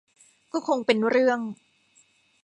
[0.51, 1.39] ก็คงเป็นเรื่อง